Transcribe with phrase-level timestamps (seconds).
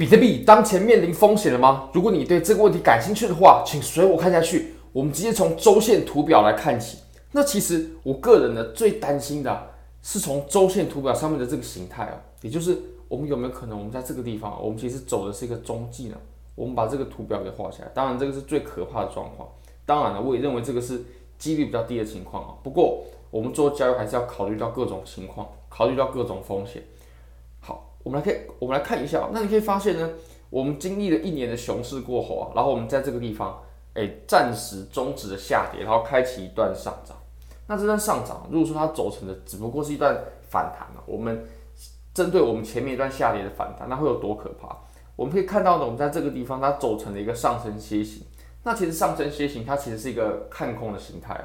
[0.00, 1.90] 比特币当前面临风险了吗？
[1.92, 4.72] 如果你对这个问题感兴趣的话，请随我看下去。
[4.94, 7.00] 我们直接从周线图表来看起。
[7.32, 9.68] 那其实我个人呢，最担心的
[10.02, 12.78] 是从周线图表上面的这个形态啊，也就是
[13.08, 16.16] 我们有没有可能，我们在这个地方，我们其实走的是一个中继呢？
[16.54, 17.90] 我们把这个图表给画下来。
[17.92, 19.46] 当然，这个是最可怕的状况。
[19.84, 21.02] 当然了，我也认为这个是
[21.36, 22.54] 几率比较低的情况啊。
[22.62, 26.82] 不过，我们做交易还是要考虑到各种情况，考虑到各种风险。
[28.02, 29.28] 我们来看，我们来看一下。
[29.32, 30.10] 那你可以发现呢，
[30.48, 33.62] 我们经历了一年的熊市过后啊，然后我们在这个地方，
[33.94, 37.16] 哎，暂时终止了下跌，然后开启一段上涨。
[37.66, 40.18] 那这段上涨，如果说它走成的只不过是一段
[40.48, 41.44] 反弹啊，我们
[42.14, 44.76] 针对我们前面一段下跌的反弹，那会有多可怕？
[45.16, 48.22] 我们可以看到呢，我们在这个地方它走成了一个上升楔形。
[48.62, 51.38] 那其实上升楔形它其实是一个看空的形态，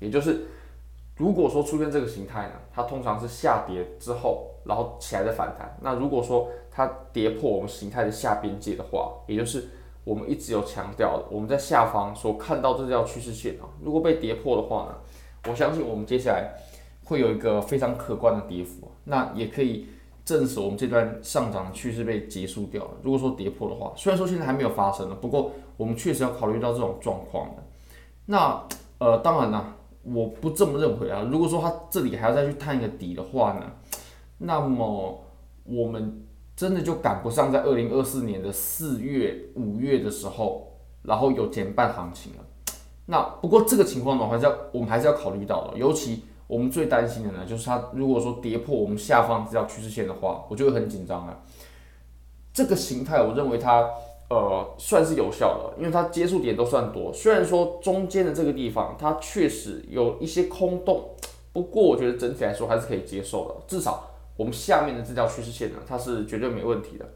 [0.00, 0.46] 也就是。
[1.18, 5.76] 如果说出现这个形态呢，它通常是下跌之后，然后起来的反弹。
[5.80, 9.68] 那如果说它跌破我们形态的下边界的话，也就是
[10.04, 14.94] 我们一直有强调的，我们在下方所看到这条趋势线啊，如果被跌破的话呢，
[15.48, 16.54] 我相信我们接下来
[17.04, 18.90] 会有一个非常可观的跌幅。
[19.04, 19.86] 那也可以
[20.24, 22.90] 证实我们这段上涨趋势被结束掉了。
[23.02, 27.62] 如果说跌破的话，虽然说现在还没有发生了，不过我们确实要考虑到这种状况的。
[28.26, 28.62] 那
[28.98, 29.72] 呃，当然呢。
[30.08, 31.26] 我不这么认为啊！
[31.28, 33.72] 如果说它这里还要再去探一个底的话呢，
[34.38, 35.20] 那么
[35.64, 42.44] 我们真的就赶不上在二零二四年的四月、五月的时候，然后有减半行情了。
[43.06, 45.78] 那不过这个情况呢，还是要我们还是要考虑到的。
[45.78, 51.42] 尤其我们最担心的呢，就是它如果说跌破我们下方这条趋势线的话，我就会很紧张了。
[52.52, 53.88] 这个形态，我认为它。
[54.28, 57.12] 呃，算是有效的，因为它接触点都算多。
[57.12, 61.10] 虽然说中间的这个地方它确实有一些空洞，
[61.52, 63.54] 不过我觉得整体来说还是可以接受的。
[63.68, 64.02] 至少
[64.36, 67.08] 我们下面的这条趋势线呢，它是绝对没问题的。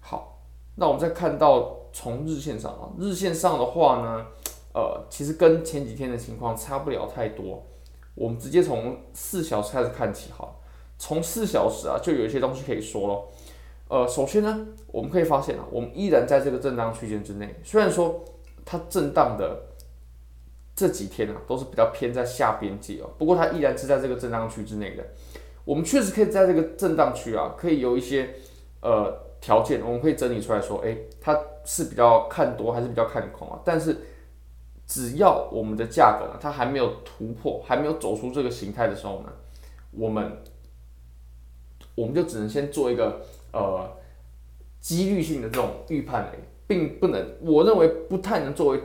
[0.00, 0.42] 好，
[0.74, 4.26] 那我们再看到从日线上啊，日线上的话呢，
[4.74, 7.66] 呃，其实跟前几天的情况差不了太多。
[8.14, 10.48] 我们直接从四小时开始看起哈，
[10.98, 13.24] 从四小时啊，就有一些东西可以说了。
[13.88, 17.54] 呃，首先呢，我们可以发现啊，我们依然在这个震荡区间之内。
[17.64, 18.24] 虽然说
[18.64, 19.60] 它震荡的
[20.74, 25.04] 这几天啊，都是比较偏在下边界哦，不过它依然是在这个震荡区之内的。
[25.66, 28.30] 我们确实可以在这个震荡区啊，可以有一些
[28.80, 33.60] 呃条件，我们可以整理出来说，诶，它是比较看多还是比较看空啊？
[33.62, 33.98] 但是
[34.86, 39.32] 只要我们的价格呢，它还没有突破，还没有走出这个形态的时候呢，
[39.90, 40.38] 我们
[41.94, 43.20] 我们就只能先做一个。
[43.52, 43.90] 呃，
[44.78, 48.80] 几率性的这种预判嘞，并不能，我认为不太能作为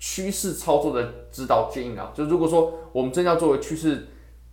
[0.00, 2.10] 趋势操作的指导建议啊。
[2.12, 4.08] 就如果说我们真要作为趋势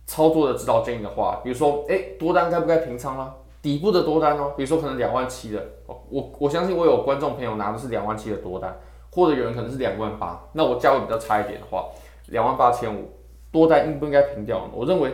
[0.08, 3.32] 操作的指导建议的话，比如说，哎，多单该不该平仓呢？
[3.62, 8.76] 底部的多单哦，比如说可能两万七的，我我相信我有观众朋友拿的是两万七的多单，
[9.12, 11.86] 或者有人可能是两万八，那我价位比较差一点的话，
[12.28, 13.10] 两万八千五
[13.52, 14.70] 多单应不应该平掉呢？
[14.74, 15.12] 我认为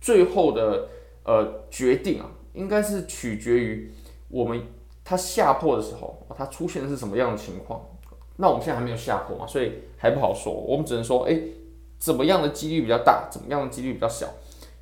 [0.00, 0.86] 最后的
[1.24, 2.30] 呃决定啊。
[2.56, 3.92] 应该是取决于
[4.30, 4.58] 我们
[5.04, 7.78] 它下破的时候，它出现的是什么样的情况？
[8.36, 10.50] 那我们现在还没有下破嘛，所以还不好说。
[10.50, 11.38] 我们只能说，哎，
[11.98, 14.26] 怎么样的几率比较大，怎么样的几率比较小？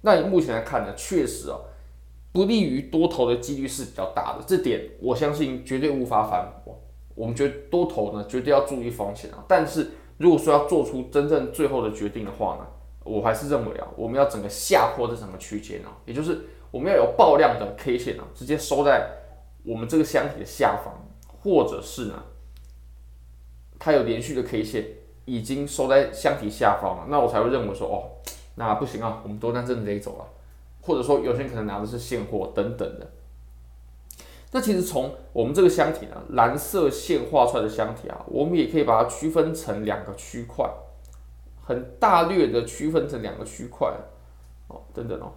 [0.03, 1.59] 那目前来看呢，确实啊，
[2.33, 6.81] 不利于多头的几率是比较大的，这点我相信绝对无法反驳。
[7.15, 9.45] 我们觉得多头呢，绝对要注意风险啊。
[9.49, 12.67] 但是如果说要做出真正最后的决定的话呢，
[13.05, 16.39] 我还是认为啊，我们要整个下破这整个区间啊，也就是。
[16.75, 19.09] 我们要有爆量的 K 线啊，直接收在
[19.63, 20.93] 我们这个箱体的下方，
[21.41, 22.21] 或者是呢，
[23.79, 24.85] 它有连续的 K 线
[25.25, 28.11] 已经收在箱体下方了，那我才会认为说，哦，
[28.57, 30.25] 那不行啊，我们多单真的得走了，
[30.83, 33.11] 或者说有些人可能拿的是现货等等的。
[34.53, 40.71] 那其实从我们这个箱体呢，蓝色线画出来的箱体啊，我们也可以把它区分成两个区块，
[41.65, 43.93] 很大略的区分成两个区块，
[44.69, 45.33] 哦，等等哦，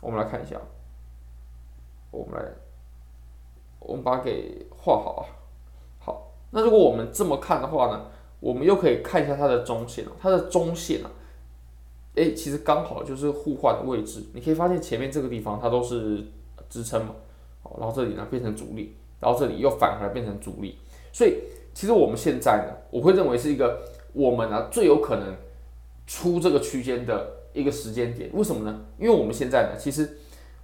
[0.00, 0.56] 我们来看一下。
[2.12, 2.48] 我们来，
[3.78, 5.22] 我们把它给画好啊。
[5.98, 8.06] 好，那如果我们这么看的话呢，
[8.40, 11.10] 我们又可以看一下它的中线，它的中线啊，
[12.14, 14.24] 诶，其实刚好就是互换的位置。
[14.34, 16.24] 你可以发现前面这个地方它都是
[16.68, 17.14] 支撑嘛，
[17.62, 20.76] 好，然后这里呢变成阻力，然后这里又返回来变成阻力。
[21.12, 21.36] 所以
[21.72, 23.82] 其实我们现在呢，我会认为是一个
[24.12, 25.36] 我们呢最有可能
[26.06, 28.30] 出这个区间的一个时间点。
[28.32, 28.80] 为什么呢？
[28.98, 30.16] 因为我们现在呢，其实。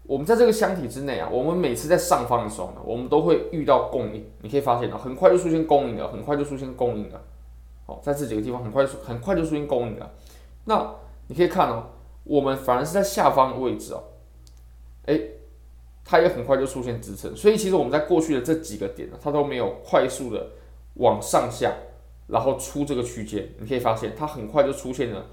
[0.08, 4.24] 我们在这个箱体之内啊，我们每次在上方的时候呢，我们都会遇到供应。
[4.40, 7.20] 你可以发现啊，很快就出现供应了，很快就出现供应了。
[7.86, 10.12] 好，在这几个地方很快很快就出现供应了。
[10.64, 10.94] 那
[11.28, 11.86] 你可以看哦，
[12.24, 14.02] 我们反而是在下方的位置哦，
[15.06, 15.20] 哎，
[16.04, 17.34] 它也很快就出现支撑。
[17.36, 20.48] 所以其实我们在过去的这几个点呢，它都没有快速的
[20.94, 21.72] 往上下，
[22.26, 23.48] 然后出这个区间。
[23.60, 25.26] 你可以发现它很快就出现了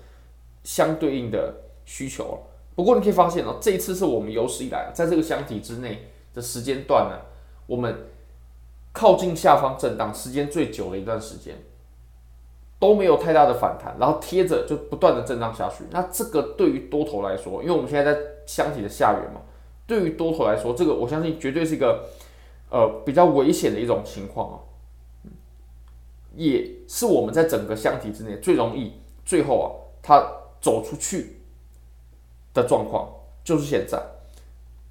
[0.64, 1.56] 相对应的
[1.86, 2.38] 需求了。
[2.76, 7.20] 不过你可以发现哦，这一次是我们有史以来在这个箱体之内的时间段呢，
[7.66, 8.08] 我们
[8.92, 11.56] 靠近下方震荡时间最久的一段时间。
[12.84, 15.86] 都没有太大的反弹，然后贴着就不断的震荡下去。
[15.92, 19.40] 那这个对于多头来说，因为我们现在在箱体的下缘嘛，
[19.88, 22.04] 对于多头来说，这个我相信绝对是一个
[22.70, 24.60] 呃比较危险的一种情况啊，
[26.36, 28.92] 也是我们在整个箱体之内最容易
[29.24, 29.72] 最后啊
[30.02, 30.22] 它
[30.60, 31.38] 走出去
[32.54, 33.10] 的状况，
[33.46, 33.98] 就是现在。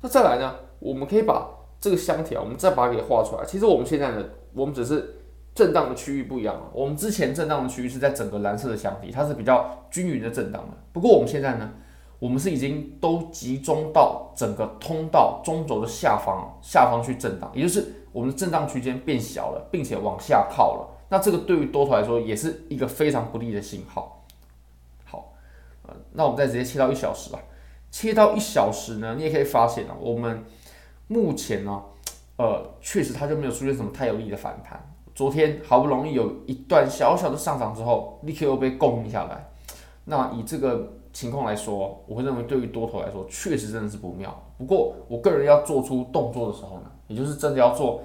[0.00, 1.46] 那再来呢，我们可以把
[1.78, 3.44] 这个箱体啊，我们再把它给画出来。
[3.44, 4.24] 其实我们现在呢，
[4.54, 5.18] 我们只是。
[5.54, 6.62] 震荡的区域不一样了。
[6.72, 10.76] 我们之前震荡的区域是在整个蓝色的箱体，它是比较均匀的震荡的。
[10.92, 11.70] 不过我们现在呢，
[12.18, 20.88] 我们是已经都集中到整个通道中轴的下方，下方去震荡，也就是我们的震荡区间变小了，并且往下靠了。
[21.10, 24.24] 那这个对于多头来说也是一个非常不利的信号。
[25.04, 25.34] 好，
[25.82, 27.38] 呃，那我们再直接切到一小时吧。
[27.90, 30.42] 切到一小时呢，你也可以发现啊，我们
[31.08, 31.82] 目前呢，
[32.36, 34.91] 呃，确实它就没有出现什么太有力的反弹。
[35.14, 39.48] 昨天好不容易有一段小小的上涨之后，立刻又被攻下来。
[40.04, 44.34] 那以这个情况来说，我会认为对于多头来说，确实真的是不妙。
[44.56, 48.02] 不过，我个人要做出动作的时候呢，也就是真的要做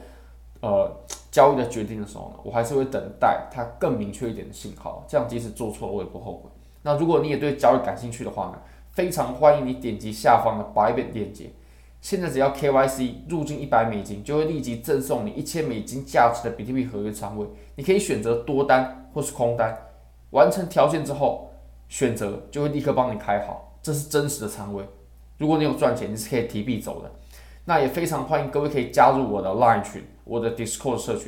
[0.62, 0.92] 呃
[1.32, 6.50] 交易的决定的时候呢，我还是会等待它更明确一点的信号，这样即使做错了我也不后悔。
[6.82, 8.60] 那如果你也对交易感兴趣的话呢，
[8.92, 11.50] 非常欢迎你点击下方的白本链接。
[12.00, 17.46] 现在只要 KYC 入境一百美金，就会立即赠送你一千美金价值的比特币合约仓位。
[17.76, 19.76] 你可以选择多单或是空单，
[20.30, 21.52] 完成条件之后，
[21.90, 24.86] 选择就会立刻帮你开好，这是真实的仓位。
[25.38, 27.12] 如果你有赚钱，你是可以提币走的。
[27.66, 31.26] 那也非常欢迎各位可以加入我的 Line 群，我的 Discord 社群。